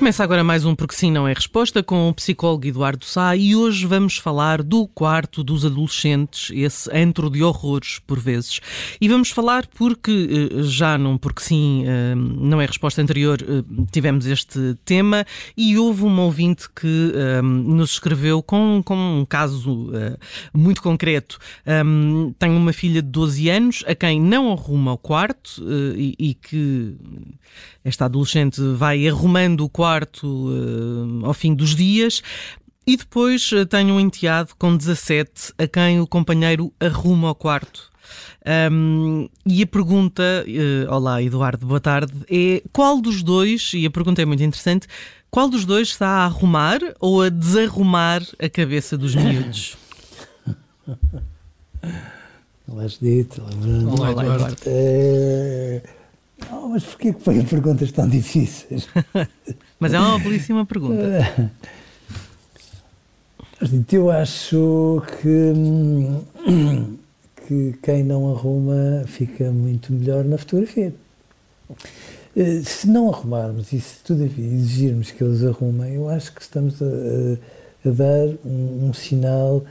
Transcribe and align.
Começa 0.00 0.24
agora 0.24 0.42
mais 0.42 0.64
um 0.64 0.74
Porque 0.74 0.94
Sim 0.94 1.10
Não 1.10 1.28
é 1.28 1.34
Resposta 1.34 1.82
com 1.82 2.08
o 2.08 2.14
psicólogo 2.14 2.66
Eduardo 2.66 3.04
Sá 3.04 3.36
e 3.36 3.54
hoje 3.54 3.84
vamos 3.84 4.16
falar 4.16 4.62
do 4.62 4.88
quarto 4.88 5.44
dos 5.44 5.62
adolescentes, 5.62 6.50
esse 6.54 6.90
antro 6.90 7.28
de 7.28 7.42
horrores 7.42 7.98
por 8.06 8.18
vezes. 8.18 8.60
E 8.98 9.06
vamos 9.06 9.30
falar 9.30 9.66
porque 9.66 10.50
eh, 10.54 10.62
já 10.62 10.96
num 10.96 11.18
Porque 11.18 11.42
Sim 11.42 11.84
eh, 11.86 12.14
Não 12.14 12.62
é 12.62 12.64
Resposta 12.64 13.02
anterior 13.02 13.42
eh, 13.42 13.62
tivemos 13.92 14.24
este 14.24 14.74
tema 14.86 15.26
e 15.54 15.76
houve 15.76 16.02
um 16.04 16.20
ouvinte 16.20 16.70
que 16.70 17.12
nos 17.42 17.90
escreveu 17.90 18.42
com, 18.42 18.82
com 18.82 18.96
um 18.96 19.26
caso 19.26 19.90
muito 20.54 20.80
concreto. 20.80 21.38
Tem 22.38 22.50
uma 22.50 22.72
filha 22.72 23.02
de 23.02 23.08
12 23.08 23.50
anos 23.50 23.84
a 23.86 23.94
quem 23.94 24.18
não 24.18 24.50
arruma 24.50 24.94
o 24.94 24.98
quarto 24.98 25.62
e, 25.94 26.14
e 26.18 26.34
que 26.34 26.96
esta 27.84 28.06
adolescente 28.06 28.60
vai 28.76 29.06
arrumando 29.06 29.64
o 29.64 29.68
quarto 29.68 29.89
uh, 29.98 31.26
ao 31.26 31.34
fim 31.34 31.54
dos 31.54 31.74
dias. 31.74 32.22
E 32.86 32.96
depois 32.96 33.50
uh, 33.52 33.66
tenho 33.66 33.94
um 33.94 34.00
enteado 34.00 34.50
com 34.58 34.76
17 34.76 35.52
a 35.58 35.66
quem 35.66 36.00
o 36.00 36.06
companheiro 36.06 36.72
arruma 36.80 37.28
ao 37.28 37.34
quarto. 37.34 37.90
Um, 38.72 39.28
e 39.46 39.62
a 39.62 39.66
pergunta, 39.66 40.22
uh, 40.46 40.92
olá 40.92 41.22
Eduardo, 41.22 41.66
boa 41.66 41.80
tarde, 41.80 42.12
é 42.28 42.62
qual 42.72 43.00
dos 43.00 43.22
dois, 43.22 43.72
e 43.74 43.84
a 43.86 43.90
pergunta 43.90 44.22
é 44.22 44.24
muito 44.24 44.42
interessante, 44.42 44.88
qual 45.30 45.48
dos 45.48 45.64
dois 45.64 45.88
está 45.88 46.08
a 46.08 46.24
arrumar 46.24 46.80
ou 46.98 47.22
a 47.22 47.28
desarrumar 47.28 48.22
a 48.38 48.48
cabeça 48.48 48.96
dos 48.96 49.14
miúdos? 49.14 49.76
Olá, 52.66 52.86
Judite. 52.86 53.40
Olá, 53.40 54.10
Olá, 54.10 54.34
Eduardo. 54.34 54.56
É... 54.66 55.82
Oh, 56.52 56.68
mas 56.68 56.84
porquê 56.84 57.12
que 57.12 57.20
põem 57.20 57.44
perguntas 57.44 57.92
tão 57.92 58.08
difíceis? 58.08 58.88
mas 59.80 59.94
é 59.94 59.98
uma 59.98 60.18
belíssima 60.18 60.64
pergunta. 60.64 61.50
Eu 63.92 64.10
acho 64.10 65.02
que, 65.20 65.52
que 67.46 67.78
quem 67.82 68.02
não 68.02 68.32
arruma 68.32 69.04
fica 69.06 69.50
muito 69.50 69.92
melhor 69.92 70.24
na 70.24 70.38
fotografia. 70.38 70.94
Eh, 72.36 72.62
se 72.64 72.88
não 72.88 73.12
arrumarmos 73.12 73.72
e 73.72 73.80
se 73.80 74.02
todavia 74.02 74.46
exigirmos 74.46 75.10
que 75.10 75.22
eles 75.22 75.44
arrumem, 75.44 75.94
eu 75.94 76.08
acho 76.08 76.32
que 76.32 76.40
estamos 76.40 76.80
a, 76.80 76.86
a, 76.86 77.90
dar 77.90 78.28
um, 78.44 78.88
um, 78.88 78.92
sinal 78.94 79.64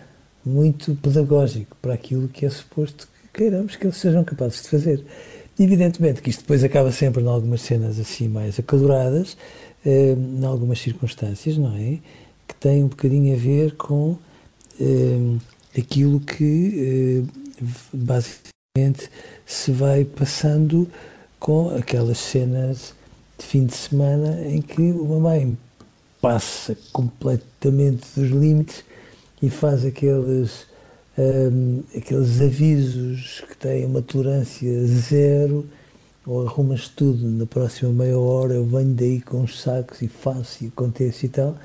muito 0.46 0.96
pedagógico 0.96 1.76
para 1.82 1.94
aquilo 1.94 2.28
que 2.28 2.46
é 2.46 2.50
suposto 2.50 3.08
que 3.08 3.40
queiramos 3.40 3.76
que 3.76 3.88
eles 3.88 3.98
sejam 3.98 4.24
capazes 4.24 4.62
de 4.62 4.70
fazer. 4.70 5.06
Evidentemente 5.60 6.22
que 6.22 6.30
isto 6.30 6.40
depois 6.40 6.64
acaba 6.64 6.90
sempre 6.90 7.22
em 7.22 7.28
algumas 7.28 7.62
cenas 7.62 8.00
assim 8.00 8.30
mais 8.30 8.58
acaloradas, 8.58 9.36
eh, 9.86 10.14
em 10.14 10.46
algumas 10.46 10.80
circunstâncias, 10.80 11.58
não 11.58 11.76
é? 11.76 12.00
Que 12.48 12.56
tem 12.58 12.82
um 12.82 12.88
bocadinho 12.88 13.36
a 13.36 13.38
ver 13.38 13.76
com 13.76 14.18
eh, 14.80 15.38
aquilo 15.78 16.22
que 16.22 17.26
eh, 17.62 17.66
basicamente 17.92 19.10
se 19.46 19.72
vai 19.74 20.06
passando 20.06 20.88
com 21.38 21.76
aquelas 21.76 22.20
cenas 22.20 22.94
de 23.38 23.46
fim 23.46 23.66
de 23.66 23.76
semana 23.76 24.42
em 24.48 24.62
que 24.62 24.82
uma 24.94 25.20
mãe 25.20 25.58
passa 26.22 26.78
completamente 26.94 28.06
dos 28.16 28.30
limites 28.30 28.84
e 29.42 29.50
faz 29.50 29.84
aqueles 29.84 30.69
um, 31.20 31.84
aqueles 31.96 32.40
avisos 32.40 33.44
que 33.48 33.58
têm 33.58 33.86
uma 33.86 34.02
tolerância 34.02 34.86
zero, 34.86 35.68
ou 36.26 36.48
arrumas 36.48 36.88
tudo 36.88 37.28
na 37.28 37.46
próxima 37.46 37.92
meia 37.92 38.18
hora, 38.18 38.54
eu 38.54 38.66
venho 38.66 38.94
daí 38.94 39.20
com 39.20 39.42
os 39.42 39.62
sacos 39.62 40.02
e 40.02 40.08
faço 40.08 40.64
e 40.64 40.68
acontece 40.68 41.26
e 41.26 41.30
tal. 41.30 41.58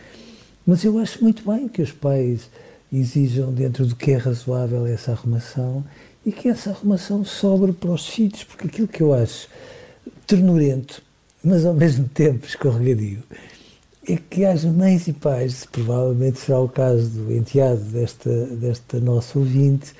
Mas 0.67 0.83
eu 0.85 0.99
acho 0.99 1.23
muito 1.23 1.49
bem 1.49 1.69
que 1.69 1.83
os 1.83 1.93
pais 1.93 2.49
exijam 2.93 3.53
dentro 3.53 3.87
do 3.87 3.95
que 3.95 4.13
é 4.13 4.17
razoável 4.17 4.87
essa 4.87 5.13
arrumação 5.13 5.85
e 6.25 6.33
que 6.33 6.49
essa 6.49 6.71
arrumação 6.71 7.25
sobre 7.25 7.73
para 7.73 7.91
os 7.91 8.09
filhos, 8.09 8.43
porque 8.45 8.67
aquilo 8.67 8.89
que 8.89 9.03
eu 9.03 9.13
acho 9.13 9.49
ternurento, 10.27 11.03
mas 11.43 11.65
ao 11.67 11.75
mesmo 11.75 12.09
tempo 12.09 12.47
escorregadio, 12.47 13.23
é 14.07 14.17
que 14.17 14.45
haja 14.45 14.71
mães 14.71 15.09
e 15.09 15.13
pais, 15.13 15.67
provavelmente 15.71 16.39
será 16.39 16.61
o 16.61 16.69
caso 16.69 17.09
do 17.09 17.33
enteado 17.33 17.81
desta, 17.81 18.47
desta 18.47 19.01
nossa 19.01 19.39
ouvinte, 19.39 19.95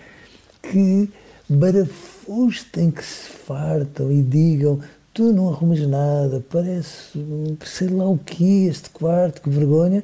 que 0.63 1.09
barafustem, 1.49 2.91
que 2.91 3.05
se 3.05 3.29
fartam 3.47 4.11
e 4.11 4.23
digam 4.23 4.81
tu 5.15 5.33
não 5.33 5.49
arrumas 5.49 5.81
nada, 5.87 6.45
parece 6.51 7.25
sei 7.65 7.89
lá 7.89 8.05
o 8.09 8.19
que 8.19 8.67
este 8.67 8.91
quarto, 8.91 9.41
que 9.41 9.49
vergonha. 9.49 10.03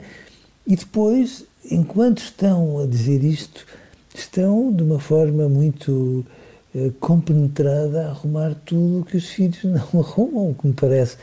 E 0.65 0.77
depois, 0.77 1.44
enquanto 1.69 2.19
estão 2.19 2.78
a 2.78 2.87
dizer 2.87 3.25
isto, 3.25 3.67
estão 4.15 4.72
de 4.72 4.84
uma 4.84 5.00
forma 5.00 5.49
muito 5.49 6.25
eh, 6.72 6.93
compenetrada 7.00 8.06
a 8.06 8.11
arrumar 8.11 8.55
tudo 8.65 9.05
que 9.05 9.17
os 9.17 9.28
filhos 9.31 9.59
não 9.93 10.00
arrumam, 10.00 10.55
que 10.55 10.69
me 10.69 10.75
parece 10.75 11.17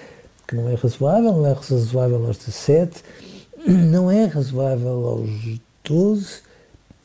que 0.47 0.55
não 0.55 0.69
é 0.69 0.75
razoável, 0.75 1.33
não 1.33 1.45
é 1.45 1.53
razoável 1.53 2.25
aos 2.25 2.37
17, 2.37 3.03
não 3.67 4.09
é 4.09 4.25
razoável 4.25 5.05
aos 5.05 5.59
12 5.83 6.41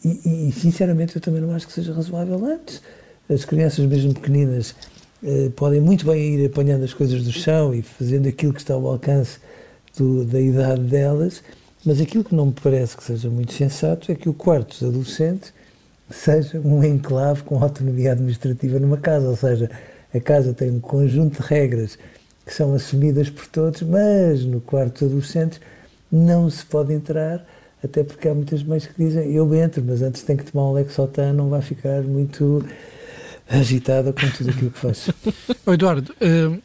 e, 0.05 0.49
e, 0.49 0.53
sinceramente 0.53 1.17
eu 1.17 1.23
também 1.23 1.41
não 1.41 1.55
acho 1.55 1.67
que 1.67 1.73
seja 1.73 1.93
razoável 1.93 2.45
antes. 2.45 2.83
As 3.29 3.45
crianças 3.45 3.85
mesmo 3.87 4.15
pequeninas 4.15 4.75
eh, 5.23 5.51
podem 5.55 5.81
muito 5.81 6.05
bem 6.05 6.35
ir 6.35 6.47
apanhando 6.47 6.85
as 6.85 6.93
coisas 6.93 7.23
do 7.23 7.33
chão 7.33 7.73
e 7.73 7.83
fazendo 7.83 8.29
aquilo 8.29 8.53
que 8.53 8.61
está 8.61 8.75
ao 8.75 8.87
alcance 8.87 9.39
do, 9.97 10.25
da 10.25 10.41
idade 10.41 10.83
delas, 10.83 11.43
mas 11.85 12.01
aquilo 12.01 12.25
que 12.25 12.35
não 12.35 12.47
me 12.47 12.53
parece 12.53 12.97
que 12.97 13.05
seja 13.05 13.31
muito 13.31 13.53
sensato 13.53 14.11
é 14.11 14.15
que 14.15 14.29
o 14.29 14.35
quarto 14.35 14.71
dos 14.71 14.89
adolescentes 14.89 15.53
seja 16.11 16.61
um 16.61 16.83
enclave 16.83 17.43
com 17.43 17.63
autonomia 17.63 18.13
administrativa 18.13 18.79
numa 18.79 18.97
casa, 18.97 19.29
ou 19.29 19.37
seja, 19.37 19.71
a 20.13 20.21
casa 20.21 20.53
tem 20.53 20.71
um 20.71 20.81
conjunto 20.81 21.41
de 21.41 21.49
regras 21.49 21.99
que 22.45 22.53
são 22.53 22.75
assumidas 22.75 23.31
por 23.31 23.47
todos, 23.47 23.83
mas 23.83 24.45
no 24.45 24.61
quarto 24.61 25.05
dos 25.05 25.09
adolescentes 25.09 25.61
não 26.11 26.51
se 26.51 26.65
pode 26.65 26.93
entrar, 26.93 27.47
até 27.83 28.05
porque 28.05 28.29
há 28.29 28.35
muitas 28.35 28.63
mães 28.63 28.87
que 28.87 28.95
dizem 28.97 29.33
eu 29.33 29.55
entro, 29.55 29.83
mas 29.85 30.03
antes 30.03 30.23
tem 30.23 30.37
que 30.37 30.51
tomar 30.51 30.69
um 30.69 30.73
Lexotan, 30.73 31.33
não 31.33 31.49
vai 31.49 31.63
ficar 31.63 32.03
muito 32.03 32.65
agitada 33.49 34.13
com 34.13 34.29
tudo 34.31 34.51
aquilo 34.51 34.71
que 34.71 34.79
faço. 34.79 35.15
Eduardo, 35.67 36.15
uh, 36.21 36.63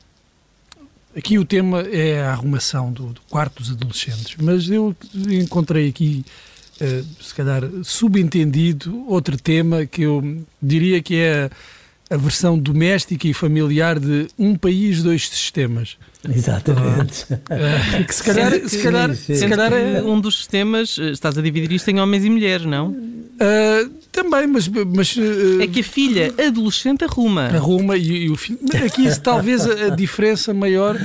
aqui 1.15 1.37
o 1.37 1.45
tema 1.45 1.81
é 1.81 2.21
a 2.21 2.31
arrumação 2.31 2.91
do, 2.91 3.07
do, 3.07 3.21
quarto 3.29 3.61
dos 3.61 3.71
adolescentes, 3.71 4.35
mas 4.39 4.69
eu 4.69 4.95
encontrei 5.13 5.89
aqui, 5.89 6.25
uh, 6.81 7.23
se 7.23 7.33
calhar, 7.33 7.63
subentendido 7.83 9.05
outro 9.07 9.37
tema 9.37 9.85
que 9.85 10.03
eu 10.03 10.43
diria 10.61 11.01
que 11.01 11.15
é 11.15 11.49
a 12.09 12.15
versão 12.15 12.57
doméstica 12.57 13.27
e 13.27 13.33
familiar 13.33 13.99
de 13.99 14.27
um 14.37 14.55
país, 14.55 15.03
dois 15.03 15.27
sistemas. 15.27 15.97
Exatamente. 16.27 17.25
Ah, 17.49 18.03
que 18.03 18.15
se 18.15 18.23
calhar, 18.23 18.51
se 18.67 18.81
calhar, 18.81 19.15
se 19.15 19.47
calhar 19.47 19.73
é 19.73 20.01
um 20.01 20.19
dos 20.19 20.37
sistemas, 20.37 20.97
eh, 20.99 21.11
estás 21.11 21.37
a 21.37 21.41
dividir 21.41 21.71
isto 21.71 21.89
em 21.89 21.99
homens 21.99 22.23
e 22.25 22.29
mulheres, 22.29 22.65
não? 22.65 22.89
Uh, 22.89 23.89
também, 24.11 24.47
mas. 24.47 24.67
mas 24.67 25.15
uh, 25.15 25.61
é 25.61 25.67
que 25.67 25.81
a 25.81 25.83
filha 25.83 26.33
adolescente 26.47 27.03
arruma. 27.03 27.43
Arruma 27.47 27.95
e, 27.95 28.25
e 28.25 28.29
o 28.29 28.35
filho. 28.35 28.59
Aqui 28.85 29.07
talvez 29.21 29.65
a, 29.67 29.87
a 29.87 29.89
diferença 29.89 30.53
maior 30.53 30.99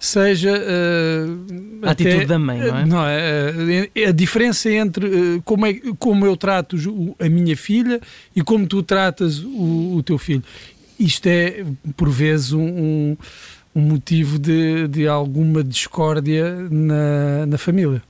seja 0.00 0.52
uh, 0.52 1.65
a 1.82 1.90
atitude 1.90 2.16
até, 2.16 2.26
da 2.26 2.38
mãe, 2.38 2.58
não 2.58 2.78
é? 2.78 2.86
Não, 2.86 3.06
é, 3.06 3.90
é 3.94 4.06
a 4.06 4.12
diferença 4.12 4.70
entre 4.70 5.06
uh, 5.06 5.42
como, 5.42 5.66
é, 5.66 5.80
como 5.98 6.26
eu 6.26 6.36
trato 6.36 6.76
a 7.18 7.28
minha 7.28 7.56
filha 7.56 8.00
e 8.34 8.42
como 8.42 8.66
tu 8.66 8.82
tratas 8.82 9.40
o, 9.40 9.96
o 9.96 10.02
teu 10.02 10.18
filho. 10.18 10.42
isto 10.98 11.26
é, 11.26 11.64
por 11.96 12.08
vezes, 12.08 12.52
um, 12.52 12.62
um, 12.62 13.16
um 13.74 13.80
motivo 13.80 14.38
de, 14.38 14.88
de 14.88 15.06
alguma 15.06 15.62
discórdia 15.62 16.54
na, 16.70 17.46
na 17.46 17.58
família. 17.58 18.02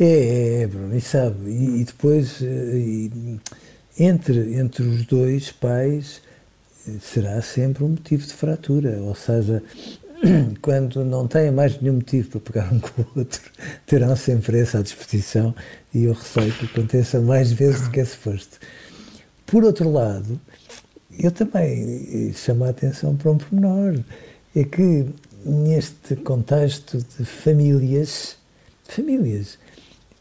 É, 0.00 0.04
é, 0.04 0.62
é, 0.62 0.66
Bruno, 0.66 0.96
e 0.96 1.00
sabe, 1.00 1.50
e, 1.50 1.80
e 1.80 1.84
depois, 1.84 2.40
e, 2.40 3.10
entre, 3.98 4.54
entre 4.54 4.82
os 4.82 5.04
dois 5.04 5.52
pais, 5.52 6.20
será 7.00 7.40
sempre 7.40 7.84
um 7.84 7.90
motivo 7.90 8.26
de 8.26 8.32
fratura, 8.32 8.98
ou 9.02 9.14
seja, 9.14 9.62
quando 10.62 11.04
não 11.04 11.26
têm 11.26 11.50
mais 11.50 11.80
nenhum 11.80 11.94
motivo 11.94 12.30
para 12.30 12.40
pegar 12.40 12.72
um 12.72 12.78
com 12.80 13.02
o 13.02 13.06
outro, 13.16 13.40
terão 13.86 14.14
sempre 14.16 14.60
essa 14.60 14.78
à 14.78 14.82
disposição 14.82 15.54
e 15.92 16.04
eu 16.04 16.12
receio 16.12 16.52
que 16.52 16.66
aconteça 16.66 17.20
mais 17.20 17.52
vezes 17.52 17.82
do 17.82 17.90
que 17.90 18.00
é 18.00 18.04
suposto. 18.04 18.58
Por 19.46 19.64
outro 19.64 19.90
lado, 19.90 20.40
eu 21.18 21.30
também 21.30 22.32
chamo 22.34 22.64
a 22.64 22.70
atenção 22.70 23.16
para 23.16 23.30
um 23.30 23.38
pormenor, 23.38 23.98
é 24.54 24.64
que 24.64 25.06
neste 25.44 26.16
contexto 26.16 26.98
de 26.98 27.24
famílias, 27.24 28.36
famílias, 28.84 29.58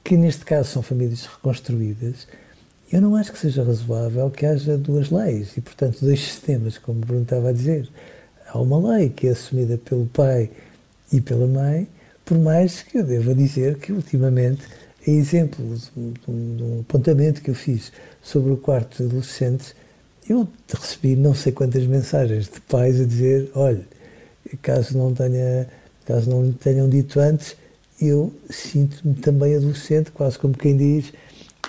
que 0.04 0.18
neste 0.18 0.44
caso 0.44 0.70
são 0.70 0.82
famílias 0.82 1.26
reconstruídas, 1.26 2.28
eu 2.92 3.00
não 3.00 3.16
acho 3.16 3.32
que 3.32 3.40
seja 3.40 3.64
razoável 3.64 4.30
que 4.30 4.46
haja 4.46 4.78
duas 4.78 5.10
leis 5.10 5.56
e, 5.56 5.62
portanto, 5.62 6.00
dois 6.02 6.20
sistemas, 6.20 6.78
como 6.78 6.98
o 6.98 7.06
Bruno 7.06 7.24
estava 7.24 7.50
a 7.50 7.54
dizer. 7.54 7.88
Há 8.54 8.60
uma 8.60 8.96
lei 8.96 9.10
que 9.10 9.28
é 9.28 9.32
assumida 9.32 9.78
pelo 9.78 10.06
pai 10.08 10.50
e 11.12 11.22
pela 11.22 11.48
mãe, 11.48 11.88
por 12.26 12.38
mais 12.38 12.82
que 12.84 12.98
eu 12.98 13.04
deva 13.04 13.34
dizer 13.34 13.78
que, 13.78 13.94
ultimamente, 13.94 14.62
é 15.08 15.12
exemplo 15.12 15.64
de 15.66 16.30
um, 16.30 16.56
de 16.58 16.64
um 16.64 16.80
apontamento 16.82 17.42
que 17.42 17.50
eu 17.50 17.56
fiz 17.56 17.94
sobre 18.22 18.52
o 18.52 18.58
quarto 18.58 18.98
de 18.98 19.10
adolescentes, 19.10 19.74
eu 20.30 20.46
recebi 20.70 21.16
não 21.16 21.34
sei 21.34 21.54
quantas 21.54 21.86
mensagens 21.86 22.50
de 22.50 22.60
pais 22.62 23.00
a 23.00 23.06
dizer, 23.06 23.50
olha, 23.56 23.86
caso 24.62 24.98
não 24.98 25.14
tenha, 25.14 25.68
caso 26.06 26.30
não 26.30 26.52
tenham 26.52 26.90
dito 26.90 27.22
antes, 27.22 27.56
eu 28.02 28.34
sinto-me 28.50 29.14
também 29.16 29.56
adolescente, 29.56 30.12
quase 30.12 30.38
como 30.38 30.58
quem 30.58 30.76
diz, 30.76 31.14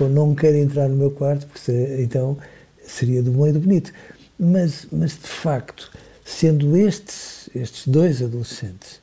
ou 0.00 0.08
não 0.08 0.34
quero 0.34 0.56
entrar 0.56 0.88
no 0.88 0.96
meu 0.96 1.12
quarto, 1.12 1.46
porque 1.46 1.70
então 2.00 2.36
seria 2.84 3.22
do 3.22 3.30
bom 3.30 3.46
e 3.46 3.52
do 3.52 3.60
bonito. 3.60 3.92
Mas, 4.38 4.86
mas 4.90 5.12
de 5.12 5.28
facto, 5.28 5.92
sendo 6.32 6.76
estes, 6.76 7.48
estes 7.54 7.86
dois 7.86 8.22
adolescentes 8.22 9.00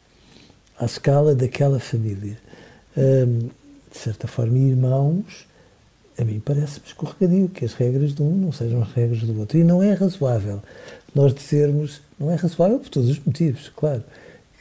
à 0.78 0.86
escala 0.86 1.36
daquela 1.36 1.80
família, 1.80 2.38
hum, 2.98 3.50
de 3.92 3.98
certa 3.98 4.28
forma 4.28 4.58
irmãos, 4.58 5.48
a 6.18 6.26
mim 6.26 6.40
parece-me 6.40 6.86
escorregadio 6.88 7.48
que 7.50 7.64
as 7.64 7.74
regras 7.74 8.14
de 8.14 8.22
um 8.22 8.36
não 8.36 8.52
sejam 8.52 8.82
as 8.82 8.92
regras 8.92 9.22
do 9.22 9.40
outro. 9.40 9.58
E 9.58 9.64
não 9.64 9.82
é 9.82 9.94
razoável 9.94 10.62
nós 11.16 11.34
dizermos, 11.34 12.02
não 12.20 12.30
é 12.30 12.36
razoável 12.36 12.80
por 12.80 12.90
todos 12.90 13.10
os 13.10 13.20
motivos, 13.20 13.72
claro, 13.76 14.04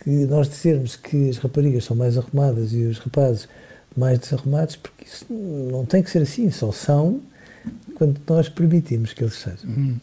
que 0.02 0.10
nós 0.26 0.48
dizermos 0.48 0.94
que 0.94 1.28
as 1.28 1.38
raparigas 1.38 1.84
são 1.84 1.96
mais 1.96 2.16
arrumadas 2.16 2.72
e 2.72 2.84
os 2.84 2.98
rapazes 2.98 3.48
mais 3.96 4.18
desarrumados, 4.18 4.76
porque 4.76 5.04
isso 5.04 5.26
não 5.32 5.84
tem 5.84 6.02
que 6.02 6.10
ser 6.10 6.22
assim, 6.22 6.50
só 6.50 6.70
são 6.70 7.20
quando 7.94 8.20
nós 8.28 8.49
permitimos 8.49 9.12
que 9.12 9.25
eles 9.25 9.34
sejam. 9.34 9.69
Hum. 9.69 9.96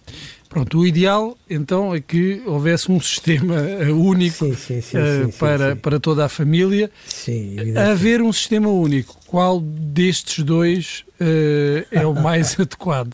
Pronto, 0.50 0.80
o 0.80 0.88
ideal 0.88 1.38
então 1.50 1.94
é 1.94 2.00
que 2.00 2.42
houvesse 2.46 2.92
um 2.92 3.00
sistema 3.00 3.56
eh, 3.57 3.92
único 3.92 4.46
sim, 4.46 4.54
sim, 4.56 4.81
sim, 4.81 4.98
uh, 4.98 5.31
para, 5.34 5.75
para 5.75 6.00
toda 6.00 6.25
a 6.25 6.30
família. 6.30 6.92
Sim, 7.06 7.57
Haver 7.78 8.22
um 8.22 8.31
sistema 8.31 8.69
único, 8.69 9.18
qual 9.28 9.60
destes 9.60 10.44
dois 10.44 11.04
uh, 11.19 11.86
é 11.92 12.06
o 12.06 12.13
mais 12.13 12.56
adequado? 12.60 13.13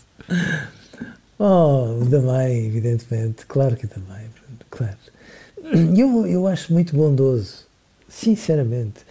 Oh, 1.40 1.96
mãe, 2.24 2.68
evidentemente, 2.68 3.46
claro 3.48 3.76
que 3.76 3.88
também, 3.88 4.28
claro. 4.70 4.98
Eu, 5.98 6.28
eu 6.28 6.48
acho 6.48 6.72
muito 6.72 6.96
bondoso, 6.96 7.66
sinceramente, 8.08 9.02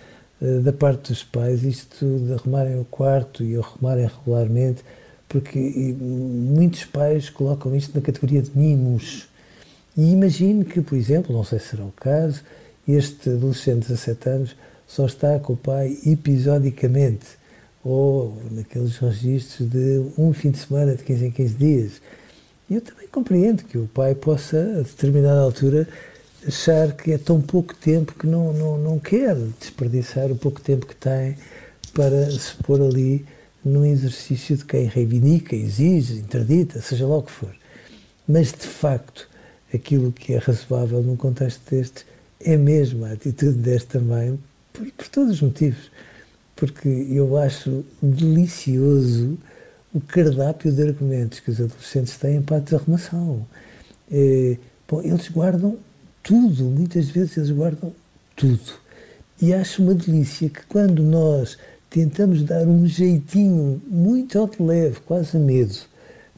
da 0.62 0.72
parte 0.72 1.10
dos 1.10 1.24
pais, 1.24 1.64
isto 1.64 2.06
de 2.26 2.32
arrumarem 2.34 2.78
o 2.78 2.84
quarto 2.84 3.42
e 3.42 3.56
arrumarem 3.56 4.06
regularmente 4.06 4.84
porque 5.30 5.94
muitos 6.00 6.84
pais 6.84 7.30
colocam 7.30 7.74
isto 7.76 7.94
na 7.94 8.02
categoria 8.02 8.42
de 8.42 8.50
mimos. 8.52 9.28
E 9.96 10.10
imagino 10.10 10.64
que, 10.64 10.80
por 10.80 10.98
exemplo, 10.98 11.32
não 11.32 11.44
sei 11.44 11.60
se 11.60 11.68
será 11.68 11.84
o 11.84 11.92
caso, 11.92 12.42
este 12.86 13.30
adolescente 13.30 13.82
de 13.82 13.88
17 13.92 14.28
anos 14.28 14.56
só 14.88 15.06
está 15.06 15.38
com 15.38 15.52
o 15.52 15.56
pai 15.56 15.96
episodicamente, 16.04 17.26
ou 17.84 18.36
naqueles 18.50 18.96
registros 18.96 19.70
de 19.70 20.04
um 20.18 20.32
fim 20.32 20.50
de 20.50 20.58
semana 20.58 20.96
de 20.96 21.04
15 21.04 21.26
em 21.26 21.30
15 21.30 21.54
dias. 21.54 21.92
E 22.68 22.74
eu 22.74 22.80
também 22.80 23.06
compreendo 23.06 23.62
que 23.62 23.78
o 23.78 23.86
pai 23.86 24.16
possa, 24.16 24.58
a 24.80 24.82
determinada 24.82 25.42
altura, 25.42 25.86
achar 26.44 26.92
que 26.96 27.12
é 27.12 27.18
tão 27.18 27.40
pouco 27.40 27.72
tempo 27.76 28.14
que 28.18 28.26
não, 28.26 28.52
não, 28.52 28.76
não 28.76 28.98
quer 28.98 29.36
desperdiçar 29.60 30.32
o 30.32 30.36
pouco 30.36 30.60
tempo 30.60 30.86
que 30.86 30.96
tem 30.96 31.36
para 31.94 32.28
se 32.32 32.56
pôr 32.64 32.82
ali 32.82 33.24
num 33.64 33.84
exercício 33.84 34.56
de 34.56 34.64
quem 34.64 34.84
reivindica, 34.86 35.54
exige, 35.54 36.14
interdita, 36.14 36.80
seja 36.80 37.06
lá 37.06 37.18
o 37.18 37.22
que 37.22 37.32
for. 37.32 37.54
Mas, 38.26 38.52
de 38.52 38.66
facto, 38.66 39.28
aquilo 39.72 40.12
que 40.12 40.34
é 40.34 40.38
razoável 40.38 41.02
num 41.02 41.16
contexto 41.16 41.60
deste 41.70 42.04
é 42.40 42.56
mesmo 42.56 43.04
a 43.04 43.12
atitude 43.12 43.58
desta 43.58 44.00
mãe, 44.00 44.38
por, 44.72 44.90
por 44.92 45.08
todos 45.08 45.34
os 45.34 45.42
motivos. 45.42 45.90
Porque 46.56 46.88
eu 46.88 47.36
acho 47.36 47.84
delicioso 48.02 49.38
o 49.92 50.00
cardápio 50.00 50.72
de 50.72 50.82
argumentos 50.82 51.40
que 51.40 51.50
os 51.50 51.60
adolescentes 51.60 52.16
têm 52.16 52.40
para 52.40 52.58
a 52.58 52.60
desarrumação. 52.60 53.46
É, 54.10 54.56
bom, 54.88 55.02
eles 55.02 55.28
guardam 55.28 55.78
tudo, 56.22 56.64
muitas 56.64 57.08
vezes 57.08 57.36
eles 57.36 57.50
guardam 57.50 57.92
tudo. 58.36 58.80
E 59.40 59.52
acho 59.54 59.82
uma 59.82 59.94
delícia 59.94 60.48
que 60.48 60.64
quando 60.66 61.02
nós 61.02 61.58
tentamos 61.90 62.44
dar 62.44 62.66
um 62.66 62.86
jeitinho 62.86 63.82
muito 63.88 64.38
ao 64.38 64.48
de 64.48 64.62
leve, 64.62 65.00
quase 65.00 65.36
a 65.36 65.40
medo, 65.40 65.76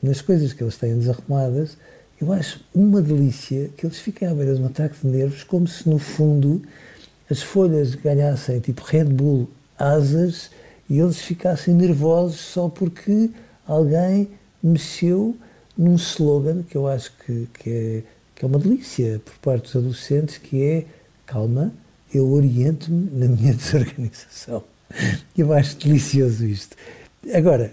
nas 0.02 0.22
coisas 0.22 0.52
que 0.52 0.64
eles 0.64 0.78
têm 0.78 0.98
desarrumadas, 0.98 1.76
eu 2.20 2.32
acho 2.32 2.60
uma 2.74 3.02
delícia 3.02 3.68
que 3.76 3.84
eles 3.84 3.98
fiquem 3.98 4.26
à 4.26 4.34
beira 4.34 4.54
de 4.54 4.62
um 4.62 4.66
ataque 4.66 4.96
de 5.02 5.06
nervos, 5.06 5.44
como 5.44 5.68
se 5.68 5.88
no 5.88 5.98
fundo 5.98 6.62
as 7.30 7.42
folhas 7.42 7.94
ganhassem 7.94 8.60
tipo 8.60 8.82
Red 8.82 9.04
Bull 9.04 9.48
asas 9.78 10.50
e 10.88 10.98
eles 10.98 11.18
ficassem 11.18 11.74
nervosos 11.74 12.40
só 12.40 12.68
porque 12.68 13.30
alguém 13.66 14.30
mexeu 14.62 15.36
num 15.76 15.96
slogan 15.96 16.62
que 16.62 16.76
eu 16.76 16.86
acho 16.86 17.12
que, 17.24 17.48
que, 17.54 17.70
é, 17.70 18.02
que 18.34 18.44
é 18.44 18.48
uma 18.48 18.58
delícia 18.58 19.20
por 19.24 19.34
parte 19.38 19.64
dos 19.64 19.76
adolescentes, 19.76 20.38
que 20.38 20.62
é 20.62 20.86
calma, 21.26 21.72
eu 22.12 22.30
oriento-me 22.30 23.10
na 23.10 23.26
minha 23.26 23.52
desorganização. 23.54 24.71
Eu 25.36 25.52
acho 25.52 25.76
delicioso 25.76 26.44
isto. 26.44 26.76
Agora, 27.34 27.72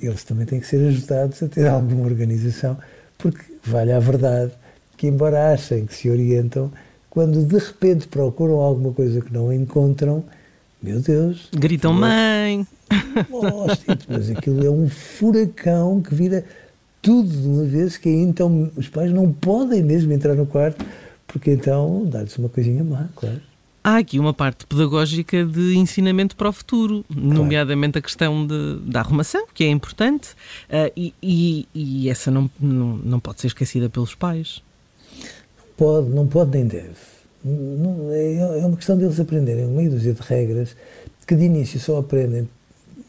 eles 0.00 0.24
também 0.24 0.46
têm 0.46 0.60
que 0.60 0.66
ser 0.66 0.86
ajudados 0.86 1.42
a 1.42 1.48
ter 1.48 1.66
alguma 1.66 2.04
organização, 2.04 2.76
porque 3.16 3.42
vale 3.64 3.92
a 3.92 3.98
verdade 3.98 4.52
que, 4.96 5.06
embora 5.06 5.52
achem 5.52 5.86
que 5.86 5.94
se 5.94 6.10
orientam, 6.10 6.72
quando 7.10 7.44
de 7.44 7.58
repente 7.58 8.08
procuram 8.08 8.60
alguma 8.60 8.92
coisa 8.92 9.20
que 9.20 9.32
não 9.32 9.52
encontram, 9.52 10.24
meu 10.82 11.00
Deus. 11.00 11.48
Gritam 11.52 11.92
mãe! 11.92 12.66
mas 14.08 14.30
aquilo 14.30 14.64
é 14.64 14.70
um 14.70 14.88
furacão 14.88 16.00
que 16.00 16.14
vira 16.14 16.44
tudo 17.02 17.28
de 17.28 17.46
uma 17.46 17.64
vez, 17.64 17.96
que 17.96 18.08
então 18.08 18.70
os 18.76 18.88
pais 18.88 19.12
não 19.12 19.32
podem 19.32 19.82
mesmo 19.82 20.12
entrar 20.12 20.34
no 20.34 20.46
quarto, 20.46 20.84
porque 21.26 21.52
então 21.52 22.04
dá-lhes 22.06 22.36
uma 22.38 22.48
coisinha 22.48 22.82
má, 22.82 23.08
claro 23.14 23.40
há 23.88 23.98
aqui 23.98 24.18
uma 24.18 24.34
parte 24.34 24.66
pedagógica 24.66 25.44
de 25.44 25.76
ensinamento 25.76 26.36
para 26.36 26.48
o 26.48 26.52
futuro, 26.52 27.04
claro. 27.06 27.28
nomeadamente 27.28 27.98
a 27.98 28.02
questão 28.02 28.46
de, 28.46 28.78
da 28.82 29.00
arrumação, 29.00 29.46
que 29.52 29.64
é 29.64 29.68
importante, 29.68 30.30
uh, 30.68 30.92
e, 30.96 31.14
e, 31.22 31.68
e, 31.74 32.10
essa 32.10 32.30
não, 32.30 32.50
não, 32.60 32.96
não 32.98 33.20
pode 33.20 33.40
ser 33.40 33.48
esquecida 33.48 33.88
pelos 33.88 34.14
pais. 34.14 34.62
Pode, 35.76 36.08
não 36.08 36.26
pode 36.26 36.50
nem 36.50 36.66
deve. 36.66 36.96
Não, 37.44 38.10
é, 38.10 38.60
é 38.60 38.66
uma 38.66 38.76
questão 38.76 38.96
deles 38.96 39.18
aprenderem 39.18 39.64
uma 39.64 39.82
dúzia 39.88 40.12
de 40.12 40.20
regras 40.20 40.76
que 41.26 41.34
de 41.34 41.44
início 41.44 41.78
só 41.78 41.98
aprendem 41.98 42.48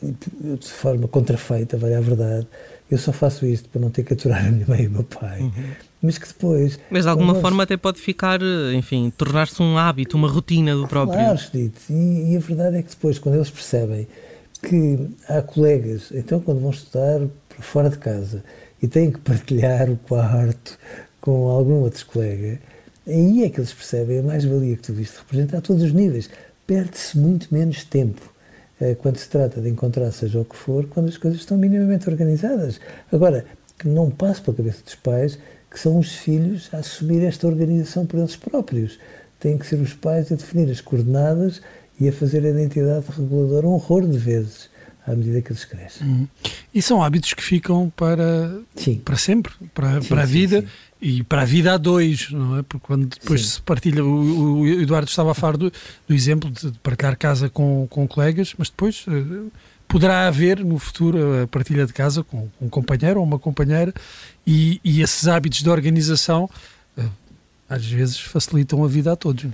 de 0.02 0.68
forma 0.68 1.08
contrafeita, 1.08 1.78
vai 1.78 1.94
à 1.94 2.02
verdade. 2.02 2.48
Eu 2.90 2.98
só 2.98 3.12
faço 3.12 3.46
isto 3.46 3.70
para 3.70 3.82
não 3.82 3.90
ter 3.90 4.04
que 4.04 4.14
aturar 4.14 4.46
a 4.46 4.52
minha 4.52 4.66
mãe 4.68 4.84
e 4.84 4.88
o 4.88 4.92
meu 4.92 5.04
pai. 5.04 5.42
Uhum 5.42 5.90
mas 6.02 6.18
que 6.18 6.28
depois. 6.28 6.80
Mas 6.90 7.04
de 7.04 7.10
alguma 7.10 7.34
nós... 7.34 7.42
forma 7.42 7.64
até 7.64 7.76
pode 7.76 8.00
ficar, 8.00 8.40
enfim, 8.74 9.12
tornar-se 9.16 9.62
um 9.62 9.78
hábito, 9.78 10.16
uma 10.16 10.30
rotina 10.30 10.76
do 10.76 10.88
próprio. 10.88 11.20
Claro, 11.20 11.38
Steve. 11.38 11.74
E, 11.90 12.34
e, 12.34 12.38
a 12.38 12.40
verdade 12.40 12.78
é 12.78 12.82
que 12.82 12.90
depois, 12.90 13.20
quando 13.20 13.36
eles 13.36 13.50
percebem 13.50 14.08
que 14.62 15.10
há 15.28 15.42
colegas, 15.42 16.12
então 16.14 16.40
quando 16.40 16.62
vão 16.62 16.72
estudar 16.72 17.22
para 17.48 17.62
fora 17.62 17.90
de 17.90 17.98
casa 17.98 18.44
e 18.82 18.88
têm 18.88 19.12
que 19.12 19.20
partilhar 19.20 19.90
o 19.90 19.98
quarto 19.98 20.78
com 21.20 21.48
algum 21.50 21.82
outro 21.82 22.06
colega, 22.06 22.60
aí 23.06 23.44
é 23.44 23.50
que 23.50 23.60
eles 23.60 23.74
percebem 23.74 24.20
a 24.20 24.24
mais-valia 24.24 24.76
que 24.76 24.84
tu 24.84 24.94
viste 24.94 25.18
representar 25.18 25.58
a 25.58 25.62
todos 25.62 25.84
os 25.84 25.92
níveis. 25.92 26.30
Perde-se 26.66 27.18
muito 27.18 27.54
menos 27.54 27.84
tempo 27.84 28.22
quando 29.00 29.18
se 29.18 29.28
trata 29.30 29.62
de 29.62 29.70
encontrar 29.70 30.12
seja 30.12 30.40
o 30.40 30.46
que 30.46 30.56
for, 30.56 30.86
quando 30.88 31.10
as 31.10 31.18
coisas 31.18 31.40
estão 31.40 31.58
minimamente 31.58 32.10
organizadas. 32.10 32.80
Agora, 33.12 33.46
que 33.78 33.88
não 33.88 34.10
passe 34.10 34.42
pela 34.42 34.58
cabeça 34.58 34.84
dos 34.84 34.96
pais 34.96 35.38
que 35.70 35.80
são 35.80 36.00
os 36.00 36.16
filhos 36.16 36.70
a 36.74 36.78
assumir 36.78 37.24
esta 37.24 37.48
organização 37.48 38.06
por 38.06 38.20
eles 38.20 38.36
próprios. 38.36 39.00
Têm 39.40 39.58
que 39.58 39.66
ser 39.66 39.76
os 39.76 39.94
pais 39.94 40.32
a 40.32 40.36
definir 40.36 40.70
as 40.72 40.82
coordenadas 40.82 41.62
e 42.00 42.08
a 42.10 42.12
fazer 42.12 42.46
a 42.46 42.50
identidade 42.50 43.06
reguladora 43.10 43.68
um 43.68 43.74
horror 43.74 44.08
de 44.08 44.18
vezes 44.18 44.70
à 45.06 45.16
medida 45.16 45.42
que 45.42 45.52
eles 45.52 45.66
crescem. 45.66 46.08
Uhum. 46.08 46.28
E 46.74 46.82
são 46.82 47.02
hábitos 47.02 47.34
que 47.34 47.44
ficam 47.44 47.92
para, 47.96 48.60
sim. 48.76 49.02
para 49.04 49.16
sempre, 49.16 49.54
para, 49.74 50.02
sim, 50.02 50.08
para 50.08 50.22
a 50.22 50.26
vida 50.26 50.62
sim, 50.62 50.68
e 51.02 51.24
para 51.24 51.44
a 51.44 51.46
vida 51.46 51.74
a 51.74 51.78
dois, 51.78 52.30
não 52.32 52.58
é? 52.58 52.64
Porque 52.64 52.86
quando 52.86 53.08
depois 53.08 53.48
se 53.52 53.62
partilha, 53.62 54.04
o, 54.04 54.60
o, 54.60 54.68
Eduardo 54.68 55.10
estava 55.10 55.32
a 55.32 55.34
falar 55.34 55.56
do, 55.56 55.72
do 56.08 56.14
exemplo 56.14 56.50
de 56.52 56.72
partilhar 56.80 57.18
casa 57.18 57.50
com, 57.50 57.88
com 57.90 58.08
colegas, 58.08 58.54
mas 58.58 58.70
depois 58.70 59.06
uh, 59.08 59.50
poderá 59.88 60.28
haver 60.28 60.64
no 60.64 60.78
futuro 60.78 61.44
a 61.44 61.48
partilha 61.48 61.86
de 61.86 61.94
casa 61.94 62.24
com 62.24 62.50
um 62.62 62.68
companheiro 62.68 63.20
ou 63.20 63.26
uma 63.26 63.40
companheira 63.40 63.94
e, 64.46 64.82
e 64.84 65.02
esses 65.02 65.28
hábitos 65.28 65.64
de 65.64 65.70
organização 65.70 66.50
uh, 66.98 67.10
às 67.70 67.86
vezes 67.86 68.20
facilitam 68.20 68.84
a 68.84 68.88
vida 68.88 69.12
a 69.12 69.16
todos. 69.16 69.46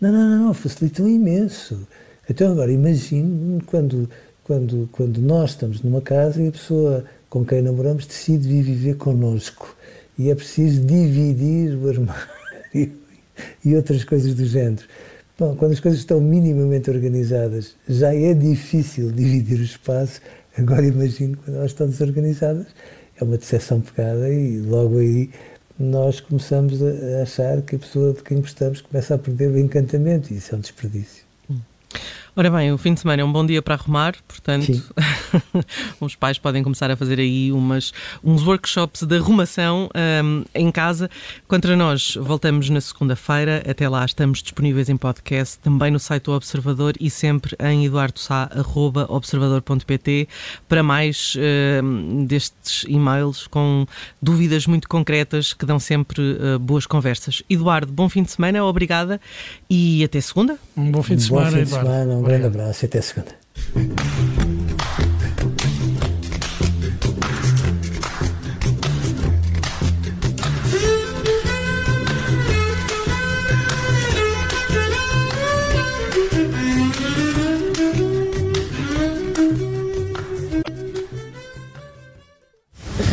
Não, 0.00 0.12
não, 0.12 0.28
não, 0.28 0.46
não 0.46 0.54
facilitam 0.54 1.08
imenso. 1.08 1.86
Então 2.28 2.52
agora 2.52 2.70
imagine 2.70 3.60
quando 3.62 4.08
quando, 4.44 4.88
quando 4.90 5.20
nós 5.20 5.50
estamos 5.50 5.80
numa 5.80 6.00
casa 6.00 6.42
e 6.42 6.48
a 6.48 6.50
pessoa 6.52 7.04
com 7.28 7.44
quem 7.44 7.62
namoramos 7.62 8.04
decide 8.04 8.48
vir 8.48 8.62
viver 8.62 8.96
connosco 8.96 9.76
e 10.20 10.30
é 10.30 10.34
preciso 10.34 10.84
dividir 10.84 11.74
o 11.76 11.88
armário 11.88 12.28
e 13.64 13.74
outras 13.74 14.04
coisas 14.04 14.34
do 14.34 14.44
género. 14.44 14.82
Bom, 15.38 15.56
quando 15.56 15.72
as 15.72 15.80
coisas 15.80 16.00
estão 16.00 16.20
minimamente 16.20 16.90
organizadas, 16.90 17.74
já 17.88 18.14
é 18.14 18.34
difícil 18.34 19.10
dividir 19.10 19.58
o 19.58 19.62
espaço. 19.62 20.20
Agora 20.58 20.84
imagino 20.84 21.38
quando 21.38 21.56
elas 21.56 21.70
estão 21.70 21.88
desorganizadas, 21.88 22.66
é 23.18 23.24
uma 23.24 23.38
decepção 23.38 23.80
pecada 23.80 24.28
e 24.28 24.58
logo 24.58 24.98
aí 24.98 25.30
nós 25.78 26.20
começamos 26.20 26.82
a 26.82 27.22
achar 27.22 27.62
que 27.62 27.76
a 27.76 27.78
pessoa 27.78 28.12
de 28.12 28.22
quem 28.22 28.42
gostamos 28.42 28.82
começa 28.82 29.14
a 29.14 29.18
perder 29.18 29.50
o 29.50 29.58
encantamento 29.58 30.34
e 30.34 30.36
isso 30.36 30.54
é 30.54 30.58
um 30.58 30.60
desperdício. 30.60 31.24
Ora 32.36 32.50
bem, 32.50 32.72
o 32.72 32.78
fim 32.78 32.92
de 32.92 33.00
semana 33.00 33.22
é 33.22 33.24
um 33.24 33.32
bom 33.32 33.44
dia 33.44 33.62
para 33.62 33.74
arrumar, 33.74 34.14
portanto, 34.28 34.70
os 36.00 36.14
pais 36.14 36.38
podem 36.38 36.62
começar 36.62 36.88
a 36.90 36.96
fazer 36.96 37.18
aí 37.18 37.52
umas, 37.52 37.92
uns 38.22 38.46
workshops 38.46 39.02
de 39.02 39.16
arrumação 39.16 39.88
um, 40.24 40.44
em 40.54 40.70
casa. 40.70 41.10
Contra 41.48 41.76
nós, 41.76 42.16
voltamos 42.20 42.68
na 42.70 42.80
segunda-feira. 42.80 43.64
Até 43.68 43.88
lá, 43.88 44.04
estamos 44.04 44.40
disponíveis 44.42 44.88
em 44.88 44.96
podcast, 44.96 45.58
também 45.58 45.90
no 45.90 45.98
site 45.98 46.22
do 46.24 46.32
Observador 46.32 46.94
e 47.00 47.10
sempre 47.10 47.56
em 47.60 47.86
eduardosá.observador.pt 47.86 50.28
para 50.68 50.82
mais 50.82 51.36
um, 51.82 52.24
destes 52.24 52.84
e-mails 52.88 53.46
com 53.46 53.86
dúvidas 54.20 54.66
muito 54.66 54.88
concretas 54.88 55.52
que 55.52 55.66
dão 55.66 55.78
sempre 55.78 56.20
uh, 56.20 56.58
boas 56.58 56.86
conversas. 56.86 57.42
Eduardo, 57.48 57.92
bom 57.92 58.08
fim 58.08 58.22
de 58.22 58.30
semana, 58.30 58.64
obrigada 58.64 59.20
e 59.68 60.02
até 60.04 60.20
segunda. 60.20 60.58
Um 60.76 60.90
bom 60.90 61.02
fim 61.02 61.16
de 61.16 61.22
semana, 61.22 61.50
bom 61.50 61.56
fim 61.56 61.64
de 61.64 61.70
semana 61.70 62.14
um 62.14 62.22
grande 62.22 62.46
abraço 62.46 62.84
e 62.84 62.86
até 62.86 63.00
segunda. 63.00 64.59